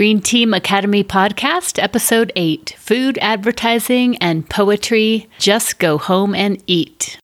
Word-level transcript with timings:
Green 0.00 0.22
Team 0.22 0.54
Academy 0.54 1.04
Podcast, 1.04 1.78
Episode 1.78 2.32
8 2.34 2.74
Food 2.78 3.18
Advertising 3.20 4.16
and 4.16 4.48
Poetry 4.48 5.28
Just 5.38 5.78
Go 5.78 5.98
Home 5.98 6.34
and 6.34 6.56
Eat. 6.66 7.18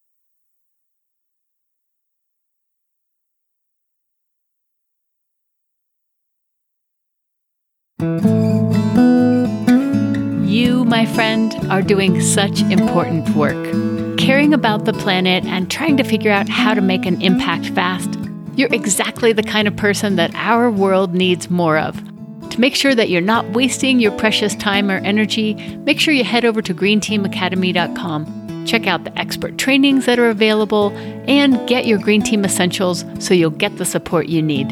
You, 10.46 10.84
my 10.84 11.06
friend, 11.06 11.54
are 11.70 11.80
doing 11.80 12.20
such 12.20 12.61
important 12.61 13.30
work. 13.30 14.18
Caring 14.18 14.52
about 14.52 14.84
the 14.84 14.93
planet 14.93 15.46
and 15.46 15.70
trying 15.70 15.96
to 15.96 16.04
figure 16.04 16.30
out 16.30 16.50
how 16.50 16.74
to 16.74 16.82
make 16.82 17.06
an 17.06 17.22
impact 17.22 17.70
fast. 17.70 18.18
You're 18.54 18.68
exactly 18.74 19.32
the 19.32 19.43
kind 19.43 19.66
of 19.66 19.74
person 19.77 20.16
that 20.16 20.34
our 20.34 20.70
world 20.70 21.14
needs 21.14 21.48
more 21.48 21.79
of. 21.79 21.98
To 22.57 22.61
make 22.62 22.75
sure 22.75 22.95
that 22.95 23.11
you're 23.11 23.20
not 23.20 23.50
wasting 23.50 24.00
your 24.00 24.12
precious 24.12 24.54
time 24.54 24.91
or 24.91 24.96
energy, 25.01 25.52
make 25.84 26.01
sure 26.01 26.15
you 26.15 26.24
head 26.24 26.46
over 26.46 26.62
to 26.62 26.73
greenteamacademy.com. 26.73 28.65
Check 28.66 28.87
out 28.87 29.05
the 29.05 29.19
expert 29.19 29.59
trainings 29.59 30.06
that 30.06 30.19
are 30.19 30.30
available 30.30 30.91
and 31.29 31.69
get 31.69 31.87
your 31.87 31.98
Green 31.98 32.23
Team 32.23 32.46
essentials 32.46 33.05
so 33.19 33.34
you'll 33.34 33.51
get 33.51 33.77
the 33.77 33.84
support 33.84 34.29
you 34.29 34.41
need. 34.41 34.70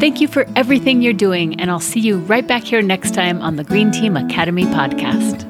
Thank 0.00 0.20
you 0.20 0.26
for 0.26 0.44
everything 0.56 1.02
you're 1.02 1.12
doing, 1.12 1.60
and 1.60 1.70
I'll 1.70 1.78
see 1.78 2.00
you 2.00 2.18
right 2.18 2.44
back 2.44 2.64
here 2.64 2.82
next 2.82 3.14
time 3.14 3.40
on 3.42 3.54
the 3.54 3.62
Green 3.62 3.92
Team 3.92 4.16
Academy 4.16 4.64
podcast. 4.64 5.46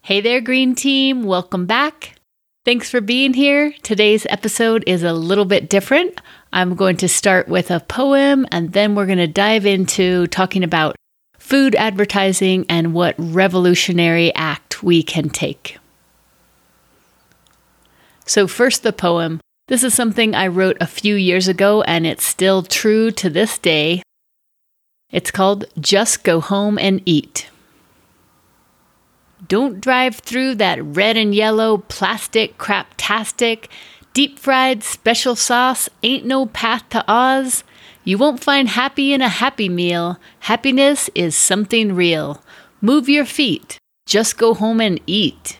Hey 0.00 0.22
there, 0.22 0.40
Green 0.40 0.74
Team. 0.74 1.24
Welcome 1.24 1.66
back. 1.66 2.19
Thanks 2.70 2.88
for 2.88 3.00
being 3.00 3.34
here. 3.34 3.74
Today's 3.82 4.26
episode 4.30 4.84
is 4.86 5.02
a 5.02 5.12
little 5.12 5.44
bit 5.44 5.68
different. 5.68 6.20
I'm 6.52 6.76
going 6.76 6.96
to 6.98 7.08
start 7.08 7.48
with 7.48 7.68
a 7.68 7.80
poem 7.80 8.46
and 8.52 8.72
then 8.72 8.94
we're 8.94 9.06
going 9.06 9.18
to 9.18 9.26
dive 9.26 9.66
into 9.66 10.28
talking 10.28 10.62
about 10.62 10.94
food 11.36 11.74
advertising 11.74 12.66
and 12.68 12.94
what 12.94 13.16
revolutionary 13.18 14.32
act 14.36 14.84
we 14.84 15.02
can 15.02 15.30
take. 15.30 15.78
So, 18.24 18.46
first, 18.46 18.84
the 18.84 18.92
poem. 18.92 19.40
This 19.66 19.82
is 19.82 19.92
something 19.92 20.36
I 20.36 20.46
wrote 20.46 20.76
a 20.80 20.86
few 20.86 21.16
years 21.16 21.48
ago 21.48 21.82
and 21.82 22.06
it's 22.06 22.24
still 22.24 22.62
true 22.62 23.10
to 23.10 23.28
this 23.28 23.58
day. 23.58 24.04
It's 25.10 25.32
called 25.32 25.64
Just 25.80 26.22
Go 26.22 26.40
Home 26.40 26.78
and 26.78 27.02
Eat. 27.04 27.50
Don't 29.46 29.80
drive 29.80 30.16
through 30.16 30.56
that 30.56 30.82
red 30.84 31.16
and 31.16 31.34
yellow 31.34 31.78
plastic 31.78 32.58
craptastic 32.58 33.68
deep 34.12 34.38
fried 34.38 34.82
special 34.82 35.36
sauce 35.36 35.88
ain't 36.02 36.26
no 36.26 36.46
path 36.46 36.88
to 36.90 37.04
Oz. 37.08 37.64
You 38.04 38.18
won't 38.18 38.42
find 38.42 38.68
happy 38.68 39.12
in 39.12 39.22
a 39.22 39.28
happy 39.28 39.68
meal. 39.68 40.18
Happiness 40.40 41.10
is 41.14 41.36
something 41.36 41.94
real. 41.94 42.42
Move 42.80 43.08
your 43.08 43.24
feet. 43.24 43.78
Just 44.06 44.38
go 44.38 44.54
home 44.54 44.80
and 44.80 45.00
eat. 45.06 45.58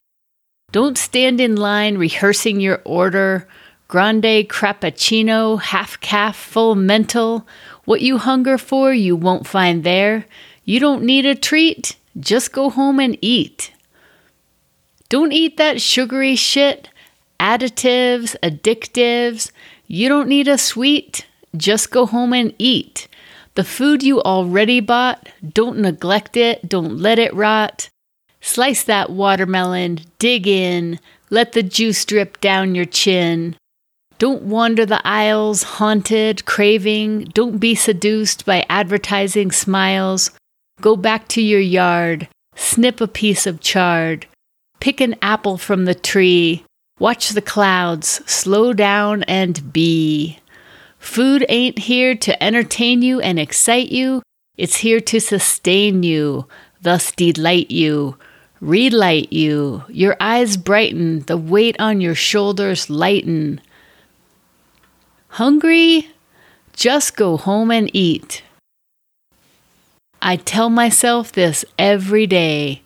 Don't 0.72 0.98
stand 0.98 1.41
in 1.41 1.56
line 1.56 1.98
rehearsing 1.98 2.61
your 2.61 2.81
order. 2.84 3.47
Grande 3.89 4.48
crappuccino, 4.48 5.61
half 5.61 6.00
calf, 6.00 6.37
full 6.37 6.75
mental. 6.75 7.47
What 7.84 8.00
you 8.00 8.19
hunger 8.19 8.56
for, 8.56 8.92
you 8.92 9.17
won't 9.17 9.47
find 9.47 9.84
there. 9.84 10.27
You 10.65 10.81
don't 10.81 11.03
need 11.03 11.27
a 11.27 11.34
treat. 11.34 11.97
Just 12.19 12.53
go 12.53 12.70
home 12.70 12.98
and 12.98 13.16
eat. 13.20 13.72
Don't 15.08 15.33
eat 15.33 15.56
that 15.56 15.80
sugary 15.80 16.36
shit, 16.36 16.89
additives, 17.39 18.36
addictives. 18.42 19.50
You 19.86 20.08
don't 20.08 20.28
need 20.28 20.48
a 20.48 20.58
sweet. 20.58 21.27
Just 21.56 21.91
go 21.91 22.06
home 22.06 22.33
and 22.33 22.55
eat. 22.58 23.08
The 23.55 23.64
food 23.64 24.03
you 24.03 24.22
already 24.22 24.81
bought, 24.81 25.28
don't 25.53 25.78
neglect 25.78 26.36
it, 26.36 26.69
don't 26.69 26.98
let 26.98 27.19
it 27.19 27.34
rot. 27.34 27.88
Slice 28.41 28.84
that 28.84 29.10
watermelon, 29.10 30.00
dig 30.19 30.47
in, 30.47 31.00
let 31.28 31.53
the 31.53 31.62
juice 31.62 32.04
drip 32.04 32.41
down 32.41 32.75
your 32.75 32.84
chin. 32.84 33.56
Don't 34.19 34.43
wander 34.43 34.84
the 34.84 35.00
aisles, 35.06 35.62
haunted, 35.62 36.44
craving. 36.44 37.25
Don't 37.32 37.59
be 37.59 37.75
seduced 37.75 38.44
by 38.44 38.66
advertising 38.69 39.50
smiles. 39.50 40.31
Go 40.81 40.97
back 40.97 41.29
to 41.29 41.43
your 41.43 41.61
yard, 41.61 42.29
snip 42.55 43.01
a 43.01 43.09
piece 43.09 43.47
of 43.47 43.61
chard. 43.61 44.27
Pick 44.81 45.01
an 45.01 45.17
apple 45.21 45.59
from 45.59 45.85
the 45.85 45.95
tree. 45.95 46.65
Watch 46.99 47.31
the 47.31 47.43
clouds. 47.43 48.23
Slow 48.27 48.73
down 48.73 49.23
and 49.25 49.73
be. 49.73 50.39
Food 50.99 51.45
ain't 51.49 51.79
here 51.81 52.15
to 52.15 52.43
entertain 52.43 53.03
you 53.03 53.21
and 53.21 53.39
excite 53.39 53.91
you. 53.91 54.23
It's 54.57 54.77
here 54.77 55.01
to 55.01 55.21
sustain 55.21 56.03
you, 56.03 56.47
thus 56.83 57.12
delight 57.12 57.71
you, 57.71 58.17
relight 58.61 59.33
you. 59.33 59.85
Your 59.89 60.17
eyes 60.21 60.57
brighten, 60.59 61.21
the 61.21 61.39
weight 61.39 61.77
on 61.79 62.01
your 62.01 62.15
shoulders 62.15 62.91
lighten. 62.91 63.61
Hungry? 65.29 66.09
Just 66.75 67.17
go 67.17 67.37
home 67.37 67.71
and 67.71 67.91
eat. 67.95 68.43
I 70.22 70.36
tell 70.36 70.70
myself 70.70 71.32
this 71.32 71.64
every 71.78 72.26
day 72.26 72.82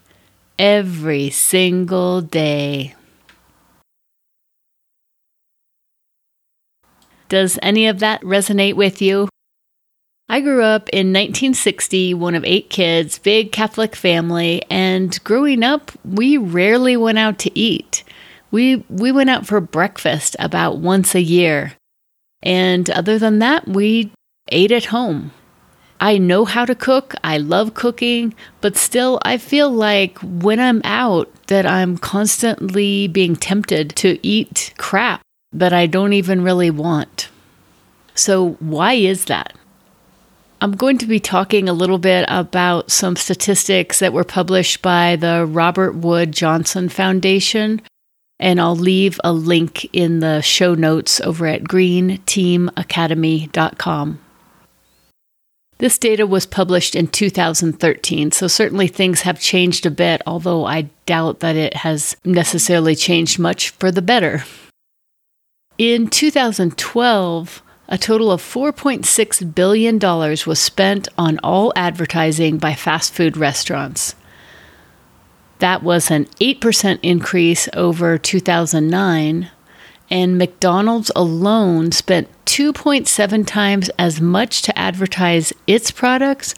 every 0.59 1.31
single 1.31 2.21
day. 2.21 2.95
Does 7.29 7.59
any 7.63 7.87
of 7.87 7.99
that 8.01 8.21
resonate 8.21 8.75
with 8.75 9.03
you? 9.03 9.29
I 10.29 10.41
grew 10.41 10.63
up 10.63 10.89
in 10.91 11.09
1960, 11.09 12.15
one 12.15 12.35
of 12.35 12.45
eight 12.45 12.71
kids, 12.71 13.19
big 13.19 13.53
Catholic 13.53 13.95
family, 13.95 14.63
and 14.71 15.23
growing 15.25 15.63
up, 15.63 15.93
we 16.05 16.39
rarely 16.39 16.97
went 16.97 17.19
out 17.19 17.39
to 17.41 17.59
eat. 17.59 18.05
We 18.51 18.85
we 18.89 19.11
went 19.11 19.31
out 19.31 19.47
for 19.47 19.61
breakfast 19.61 20.37
about 20.39 20.79
once 20.79 21.15
a 21.15 21.21
year. 21.21 21.75
And 22.43 22.89
other 22.91 23.19
than 23.19 23.41
that, 23.41 23.67
we 23.67 24.13
ate 24.51 24.71
at 24.73 24.87
home. 24.87 25.33
I 26.01 26.19
know 26.19 26.45
how 26.45 26.65
to 26.65 26.75
cook. 26.75 27.15
I 27.23 27.39
love 27.39 27.75
cooking, 27.75 28.35
but 28.61 28.77
still 28.77 29.21
I 29.23 29.39
feel 29.39 29.71
like 29.71 30.19
when 30.19 30.61
I'm 30.61 30.81
out 30.85 31.31
that 31.47 31.67
I'm 31.67 31.99
constantly 31.99 33.09
being 33.09 33.37
tempted 33.37 33.95
to 33.97 34.19
eat 34.27 34.75
crap 34.77 35.23
that 35.53 35.73
I 35.73 35.87
don't 35.87 36.13
even 36.13 36.43
really 36.43 36.71
want. 36.71 37.29
So 38.15 38.53
why 38.61 38.95
is 38.95 39.27
that? 39.27 39.55
I'm 40.61 40.73
going 40.73 40.99
to 40.99 41.07
be 41.07 41.21
talking 41.21 41.69
a 41.69 41.75
little 41.75 41.99
bit 41.99 42.25
about 42.29 42.91
some 42.91 43.15
statistics 43.17 43.99
that 43.99 44.13
were 44.13 44.25
published 44.25 44.83
by 44.83 45.17
the 45.17 45.47
Robert 45.47 45.95
Wood 45.95 46.33
Johnson 46.33 46.89
Foundation, 46.89 47.83
and 48.39 48.61
I'll 48.61 48.77
leave 48.77 49.21
a 49.23 49.33
link 49.33 49.89
in 49.93 50.21
the 50.21 50.41
show 50.41 50.75
notes 50.75 51.21
over 51.21 51.47
at 51.47 51.65
greenteamacademy.com. 51.65 54.24
This 55.79 55.99
data 55.99 56.27
was 56.27 56.47
published 56.47 56.95
in 56.95 57.09
2013, 57.09 58.31
so 58.31 58.47
certainly 58.47 58.87
things 58.87 59.23
have 59.23 59.41
changed 59.41 59.85
a 59.85 59.91
bit, 59.91 60.23
although 60.27 60.65
I 60.65 60.89
doubt 61.05 61.41
that 61.41 61.57
it 61.57 61.79
has 61.79 62.17
necessarily 62.25 62.95
changed 62.95 63.39
much 63.39 63.71
for 63.71 63.91
the 63.91 64.03
better. 64.03 64.45
In 65.77 66.09
2012, 66.09 67.63
a 67.89 67.99
total 67.99 68.31
of 68.31 68.41
$4.6 68.41 69.55
billion 69.55 69.99
was 69.99 70.61
spent 70.61 71.09
on 71.19 71.39
all 71.43 71.73
advertising 71.75 72.59
by 72.59 72.75
fast 72.75 73.13
food 73.13 73.37
restaurants. 73.37 74.15
That 75.59 75.83
was 75.83 76.11
an 76.11 76.27
8% 76.41 76.99
increase 77.03 77.69
over 77.75 78.17
2009, 78.17 79.51
and 80.11 80.39
McDonald's 80.39 81.11
alone 81.17 81.91
spent 81.93 82.29
2.7 82.55 83.45
times 83.45 83.91
as 83.99 84.21
much 84.21 84.63
to 84.63 84.79
advertise 84.79 85.53
its 85.67 85.91
products 85.91 86.55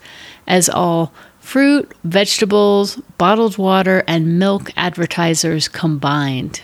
as 0.47 0.69
all 0.69 1.11
fruit, 1.41 1.91
vegetables, 2.05 2.97
bottled 3.17 3.57
water, 3.57 4.05
and 4.07 4.39
milk 4.39 4.71
advertisers 4.77 5.69
combined. 5.69 6.61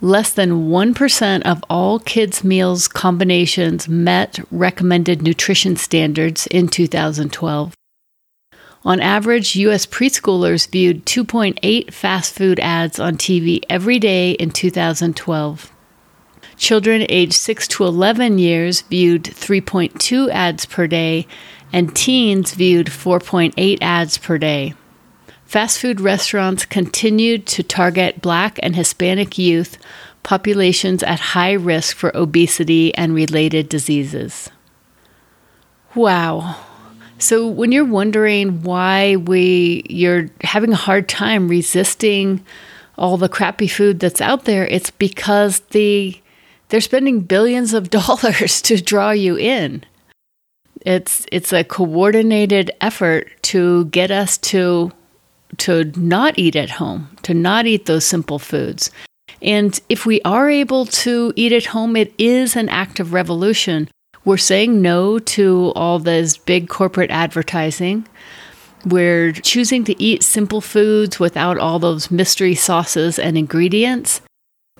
Less 0.00 0.32
than 0.32 0.68
1% 0.68 1.42
of 1.42 1.62
all 1.70 2.00
kids' 2.00 2.42
meals 2.42 2.88
combinations 2.88 3.88
met 3.88 4.40
recommended 4.50 5.22
nutrition 5.22 5.76
standards 5.76 6.48
in 6.48 6.66
2012. 6.66 7.72
On 8.84 9.00
average, 9.00 9.54
U.S. 9.54 9.86
preschoolers 9.86 10.68
viewed 10.68 11.06
2.8 11.06 11.92
fast 11.92 12.34
food 12.34 12.58
ads 12.58 12.98
on 12.98 13.16
TV 13.16 13.60
every 13.70 14.00
day 14.00 14.32
in 14.32 14.50
2012. 14.50 15.72
Children 16.56 17.06
aged 17.08 17.34
6 17.34 17.68
to 17.68 17.84
11 17.84 18.38
years 18.38 18.80
viewed 18.82 19.24
3.2 19.24 20.30
ads 20.30 20.64
per 20.66 20.86
day, 20.86 21.26
and 21.72 21.94
teens 21.94 22.54
viewed 22.54 22.86
4.8 22.86 23.78
ads 23.80 24.18
per 24.18 24.38
day. 24.38 24.74
Fast 25.44 25.78
food 25.78 26.00
restaurants 26.00 26.64
continued 26.64 27.46
to 27.46 27.62
target 27.62 28.20
black 28.20 28.58
and 28.62 28.74
Hispanic 28.74 29.38
youth, 29.38 29.78
populations 30.22 31.02
at 31.04 31.20
high 31.20 31.52
risk 31.52 31.96
for 31.96 32.10
obesity 32.16 32.92
and 32.96 33.14
related 33.14 33.68
diseases. 33.68 34.50
Wow. 35.94 36.56
So 37.18 37.46
when 37.46 37.70
you're 37.70 37.84
wondering 37.84 38.62
why 38.62 39.16
we 39.16 39.84
you're 39.88 40.28
having 40.42 40.72
a 40.72 40.76
hard 40.76 41.08
time 41.08 41.48
resisting 41.48 42.44
all 42.98 43.16
the 43.16 43.28
crappy 43.28 43.68
food 43.68 44.00
that's 44.00 44.20
out 44.20 44.44
there, 44.46 44.66
it's 44.66 44.90
because 44.90 45.60
the 45.70 46.20
they're 46.68 46.80
spending 46.80 47.20
billions 47.20 47.72
of 47.72 47.90
dollars 48.00 48.60
to 48.62 48.80
draw 48.80 49.10
you 49.10 49.36
in. 49.36 49.84
It's 50.82 51.26
it's 51.32 51.52
a 51.52 51.64
coordinated 51.64 52.70
effort 52.80 53.30
to 53.42 53.86
get 53.86 54.10
us 54.10 54.38
to 54.38 54.92
to 55.58 55.84
not 55.96 56.38
eat 56.38 56.56
at 56.56 56.70
home, 56.70 57.16
to 57.22 57.34
not 57.34 57.66
eat 57.66 57.86
those 57.86 58.04
simple 58.04 58.38
foods. 58.38 58.90
And 59.42 59.78
if 59.88 60.06
we 60.06 60.20
are 60.22 60.48
able 60.50 60.86
to 60.86 61.32
eat 61.36 61.52
at 61.52 61.66
home, 61.66 61.96
it 61.96 62.12
is 62.18 62.56
an 62.56 62.68
act 62.68 63.00
of 63.00 63.12
revolution. 63.12 63.88
We're 64.24 64.36
saying 64.38 64.82
no 64.82 65.18
to 65.18 65.72
all 65.76 65.98
this 65.98 66.36
big 66.36 66.68
corporate 66.68 67.10
advertising. 67.10 68.06
We're 68.84 69.32
choosing 69.32 69.84
to 69.84 70.00
eat 70.02 70.22
simple 70.22 70.60
foods 70.60 71.18
without 71.18 71.58
all 71.58 71.78
those 71.78 72.10
mystery 72.10 72.54
sauces 72.54 73.18
and 73.18 73.36
ingredients. 73.36 74.20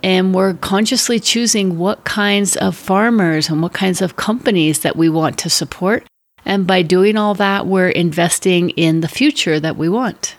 And 0.02 0.34
we're 0.34 0.54
consciously 0.54 1.18
choosing 1.18 1.78
what 1.78 2.04
kinds 2.04 2.56
of 2.56 2.76
farmers 2.76 3.48
and 3.48 3.62
what 3.62 3.72
kinds 3.72 4.02
of 4.02 4.16
companies 4.16 4.80
that 4.80 4.96
we 4.96 5.08
want 5.08 5.38
to 5.38 5.50
support. 5.50 6.06
And 6.44 6.66
by 6.66 6.82
doing 6.82 7.16
all 7.16 7.34
that, 7.34 7.66
we're 7.66 7.88
investing 7.88 8.70
in 8.70 9.00
the 9.00 9.08
future 9.08 9.58
that 9.58 9.76
we 9.76 9.88
want. 9.88 10.36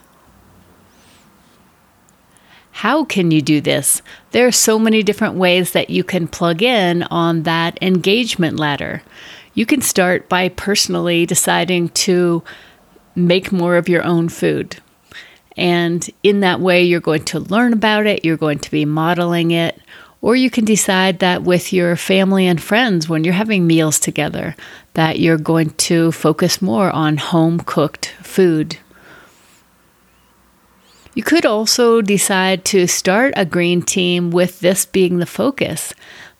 How 2.72 3.04
can 3.04 3.32
you 3.32 3.42
do 3.42 3.60
this? 3.60 4.04
There 4.32 4.46
are 4.46 4.52
so 4.52 4.78
many 4.78 5.02
different 5.02 5.34
ways 5.34 5.72
that 5.72 5.90
you 5.90 6.04
can 6.04 6.28
plug 6.28 6.62
in 6.62 7.02
on 7.04 7.42
that 7.44 7.82
engagement 7.82 8.60
ladder. 8.60 9.02
You 9.56 9.66
can 9.66 9.82
start 9.82 10.30
by 10.30 10.50
personally 10.50 11.26
deciding 11.26 11.90
to 11.90 12.44
make 13.16 13.52
more 13.52 13.78
of 13.78 13.90
your 13.90 14.04
own 14.04 14.30
food. 14.30 14.78
And 15.58 16.08
in 16.22 16.42
that 16.42 16.60
way, 16.60 16.84
you're 16.84 17.02
going 17.02 17.26
to 17.26 17.40
learn 17.40 17.74
about 17.74 18.06
it, 18.06 18.24
you're 18.24 18.38
going 18.38 18.60
to 18.60 18.72
be 18.72 18.86
modeling 18.86 19.52
it. 19.52 19.82
Or 20.22 20.36
you 20.36 20.50
can 20.50 20.66
decide 20.66 21.20
that 21.20 21.44
with 21.44 21.74
your 21.74 21.96
family 21.96 22.48
and 22.48 22.62
friends, 22.62 23.08
when 23.08 23.24
you're 23.24 23.34
having 23.34 23.68
meals 23.68 24.00
together, 24.00 24.56
that 24.94 25.20
you're 25.20 25.38
going 25.38 25.72
to 25.72 26.12
focus 26.12 26.62
more 26.62 26.90
on 26.92 27.18
home 27.18 27.60
cooked 27.60 28.14
food. 28.22 28.78
You 31.14 31.24
could 31.24 31.46
also 31.46 32.02
decide 32.02 32.64
to 32.66 32.88
start 32.88 33.34
a 33.36 33.46
green 33.46 33.82
team 33.82 34.30
with 34.30 34.60
this 34.60 34.86
being 34.86 35.18
the 35.18 35.26
focus. 35.26 35.94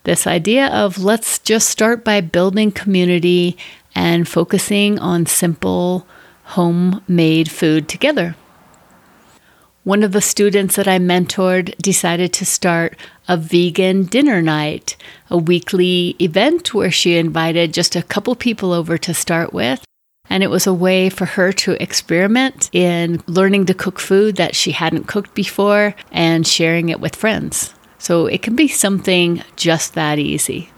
This 0.04 0.26
idea 0.26 0.68
of 0.68 0.98
let's 0.98 1.38
just 1.40 1.68
start 1.68 2.04
by 2.04 2.20
building 2.20 2.70
community 2.70 3.56
and 3.94 4.28
focusing 4.28 4.98
on 4.98 5.26
simple 5.26 6.06
homemade 6.44 7.50
food 7.50 7.88
together. 7.88 8.36
One 9.88 10.02
of 10.02 10.12
the 10.12 10.20
students 10.20 10.76
that 10.76 10.86
I 10.86 10.98
mentored 10.98 11.74
decided 11.78 12.34
to 12.34 12.44
start 12.44 12.94
a 13.26 13.38
vegan 13.38 14.02
dinner 14.02 14.42
night, 14.42 14.98
a 15.30 15.38
weekly 15.38 16.14
event 16.20 16.74
where 16.74 16.90
she 16.90 17.16
invited 17.16 17.72
just 17.72 17.96
a 17.96 18.02
couple 18.02 18.34
people 18.34 18.74
over 18.74 18.98
to 18.98 19.14
start 19.14 19.54
with. 19.54 19.82
And 20.28 20.42
it 20.42 20.50
was 20.50 20.66
a 20.66 20.74
way 20.74 21.08
for 21.08 21.24
her 21.24 21.54
to 21.54 21.82
experiment 21.82 22.68
in 22.70 23.22
learning 23.26 23.64
to 23.64 23.72
cook 23.72 23.98
food 23.98 24.36
that 24.36 24.54
she 24.54 24.72
hadn't 24.72 25.08
cooked 25.08 25.32
before 25.32 25.94
and 26.12 26.46
sharing 26.46 26.90
it 26.90 27.00
with 27.00 27.16
friends. 27.16 27.72
So 27.96 28.26
it 28.26 28.42
can 28.42 28.54
be 28.54 28.68
something 28.68 29.42
just 29.56 29.94
that 29.94 30.18
easy. 30.18 30.70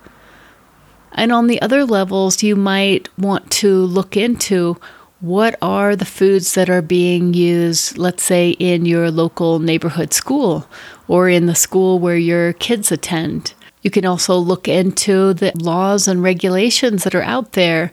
And 1.10 1.32
on 1.32 1.48
the 1.48 1.60
other 1.60 1.84
levels, 1.84 2.44
you 2.44 2.54
might 2.54 3.08
want 3.18 3.50
to 3.58 3.86
look 3.86 4.16
into 4.16 4.76
what 5.20 5.56
are 5.60 5.96
the 5.96 6.06
foods 6.06 6.54
that 6.54 6.70
are 6.70 6.82
being 6.82 7.34
used, 7.34 7.98
let's 7.98 8.22
say, 8.22 8.50
in 8.50 8.86
your 8.86 9.10
local 9.10 9.58
neighborhood 9.58 10.14
school 10.14 10.66
or 11.08 11.28
in 11.28 11.46
the 11.46 11.54
school 11.54 11.98
where 11.98 12.16
your 12.16 12.54
kids 12.54 12.90
attend? 12.90 13.52
You 13.82 13.90
can 13.90 14.06
also 14.06 14.36
look 14.36 14.66
into 14.66 15.34
the 15.34 15.52
laws 15.54 16.08
and 16.08 16.22
regulations 16.22 17.04
that 17.04 17.14
are 17.14 17.22
out 17.22 17.52
there, 17.52 17.92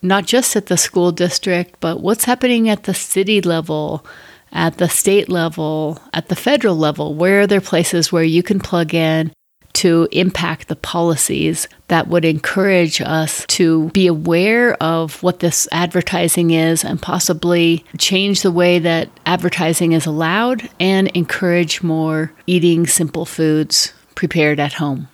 not 0.00 0.26
just 0.26 0.56
at 0.56 0.66
the 0.66 0.76
school 0.76 1.12
district, 1.12 1.80
but 1.80 2.00
what's 2.00 2.24
happening 2.24 2.68
at 2.68 2.84
the 2.84 2.94
city 2.94 3.40
level, 3.40 4.04
at 4.52 4.78
the 4.78 4.88
state 4.88 5.28
level, 5.28 6.00
at 6.14 6.28
the 6.28 6.36
federal 6.36 6.76
level. 6.76 7.14
Where 7.14 7.40
are 7.40 7.46
there 7.46 7.60
places 7.60 8.10
where 8.10 8.24
you 8.24 8.42
can 8.42 8.58
plug 8.58 8.94
in 8.94 9.32
to 9.78 10.08
impact 10.10 10.66
the 10.66 10.74
policies 10.74 11.68
that 11.86 12.08
would 12.08 12.24
encourage 12.24 13.00
us 13.00 13.46
to 13.46 13.90
be 13.90 14.08
aware 14.08 14.74
of 14.82 15.22
what 15.22 15.38
this 15.38 15.68
advertising 15.70 16.50
is 16.50 16.84
and 16.84 17.00
possibly 17.00 17.84
change 17.96 18.42
the 18.42 18.50
way 18.50 18.80
that 18.80 19.08
advertising 19.24 19.92
is 19.92 20.04
allowed 20.04 20.68
and 20.80 21.06
encourage 21.08 21.80
more 21.80 22.32
eating 22.44 22.88
simple 22.88 23.24
foods 23.24 23.92
prepared 24.16 24.58
at 24.58 24.74
home. 24.74 25.06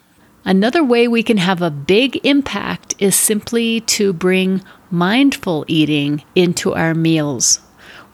Another 0.46 0.82
way 0.82 1.08
we 1.08 1.22
can 1.22 1.36
have 1.36 1.60
a 1.60 1.70
big 1.70 2.18
impact 2.24 2.94
is 2.98 3.14
simply 3.14 3.82
to 3.82 4.14
bring 4.14 4.62
mindful 4.90 5.66
eating 5.68 6.22
into 6.34 6.72
our 6.72 6.94
meals. 6.94 7.60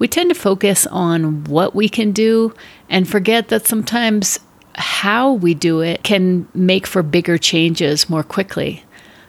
We 0.00 0.08
tend 0.08 0.30
to 0.30 0.34
focus 0.34 0.84
on 0.88 1.44
what 1.44 1.76
we 1.76 1.88
can 1.88 2.10
do 2.10 2.54
and 2.88 3.08
forget 3.08 3.48
that 3.48 3.68
sometimes 3.68 4.40
how 4.74 5.32
we 5.32 5.54
do 5.54 5.80
it 5.80 6.02
can 6.02 6.46
make 6.54 6.86
for 6.86 7.02
bigger 7.02 7.38
changes 7.38 8.08
more 8.08 8.22
quickly. 8.22 8.84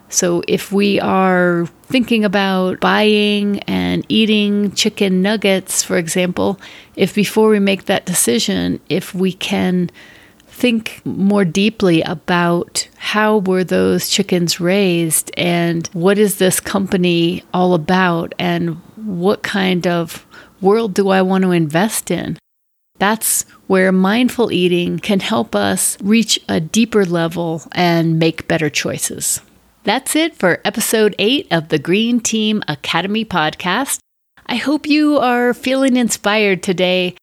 So, 0.08 0.42
if 0.46 0.70
we 0.70 1.00
are 1.00 1.66
thinking 1.84 2.22
about 2.22 2.80
buying 2.80 3.60
and 3.60 4.04
eating 4.10 4.72
chicken 4.72 5.22
nuggets, 5.22 5.82
for 5.82 5.96
example, 5.96 6.60
if 6.96 7.14
before 7.14 7.48
we 7.48 7.58
make 7.58 7.86
that 7.86 8.04
decision, 8.04 8.78
if 8.90 9.14
we 9.14 9.32
can 9.32 9.90
think 10.48 11.00
more 11.06 11.46
deeply 11.46 12.02
about 12.02 12.86
how 12.98 13.38
were 13.38 13.64
those 13.64 14.10
chickens 14.10 14.60
raised 14.60 15.30
and 15.36 15.86
what 15.94 16.18
is 16.18 16.36
this 16.36 16.60
company 16.60 17.42
all 17.54 17.72
about 17.72 18.34
and 18.38 18.76
what 18.96 19.42
kind 19.42 19.86
of 19.86 20.26
world 20.60 20.92
do 20.92 21.08
I 21.08 21.22
want 21.22 21.42
to 21.44 21.52
invest 21.52 22.10
in? 22.10 22.38
That's 23.02 23.42
where 23.66 23.90
mindful 23.90 24.52
eating 24.52 25.00
can 25.00 25.18
help 25.18 25.56
us 25.56 25.98
reach 26.00 26.38
a 26.48 26.60
deeper 26.60 27.04
level 27.04 27.64
and 27.72 28.16
make 28.16 28.46
better 28.46 28.70
choices. 28.70 29.40
That's 29.82 30.14
it 30.14 30.36
for 30.36 30.60
episode 30.64 31.16
8 31.18 31.48
of 31.50 31.70
the 31.70 31.80
Green 31.80 32.20
Team 32.20 32.62
Academy 32.68 33.24
podcast. 33.24 33.98
I 34.46 34.54
hope 34.54 34.86
you 34.86 35.18
are 35.18 35.52
feeling 35.52 35.96
inspired 35.96 36.62
today 36.62 37.16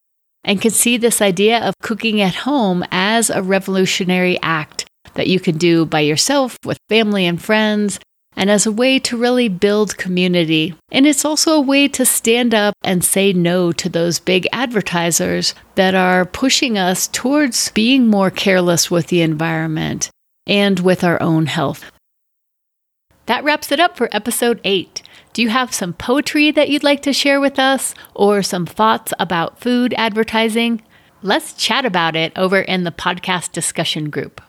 and 0.44 0.60
can 0.60 0.70
see 0.70 0.98
this 0.98 1.22
idea 1.22 1.66
of 1.66 1.72
cooking 1.80 2.20
at 2.20 2.34
home 2.34 2.84
as 2.90 3.30
a 3.30 3.42
revolutionary 3.42 4.38
act 4.42 4.84
that 5.14 5.28
you 5.28 5.40
can 5.40 5.56
do 5.56 5.86
by 5.86 6.00
yourself, 6.00 6.58
with 6.62 6.76
family 6.90 7.24
and 7.24 7.40
friends, 7.40 7.98
and 8.40 8.50
as 8.50 8.64
a 8.64 8.72
way 8.72 8.98
to 8.98 9.18
really 9.18 9.50
build 9.50 9.98
community. 9.98 10.74
And 10.90 11.06
it's 11.06 11.26
also 11.26 11.52
a 11.52 11.60
way 11.60 11.88
to 11.88 12.06
stand 12.06 12.54
up 12.54 12.74
and 12.82 13.04
say 13.04 13.34
no 13.34 13.70
to 13.72 13.90
those 13.90 14.18
big 14.18 14.48
advertisers 14.50 15.54
that 15.74 15.94
are 15.94 16.24
pushing 16.24 16.78
us 16.78 17.06
towards 17.06 17.70
being 17.72 18.06
more 18.06 18.30
careless 18.30 18.90
with 18.90 19.08
the 19.08 19.20
environment 19.20 20.08
and 20.46 20.80
with 20.80 21.04
our 21.04 21.22
own 21.22 21.46
health. 21.46 21.92
That 23.26 23.44
wraps 23.44 23.70
it 23.70 23.78
up 23.78 23.98
for 23.98 24.08
episode 24.10 24.58
8. 24.64 25.02
Do 25.34 25.42
you 25.42 25.50
have 25.50 25.74
some 25.74 25.92
poetry 25.92 26.50
that 26.50 26.70
you'd 26.70 26.82
like 26.82 27.02
to 27.02 27.12
share 27.12 27.40
with 27.40 27.58
us 27.58 27.94
or 28.14 28.42
some 28.42 28.64
thoughts 28.64 29.12
about 29.18 29.60
food 29.60 29.92
advertising? 29.98 30.80
Let's 31.22 31.52
chat 31.52 31.84
about 31.84 32.16
it 32.16 32.32
over 32.36 32.62
in 32.62 32.84
the 32.84 32.90
podcast 32.90 33.52
discussion 33.52 34.08
group. 34.08 34.40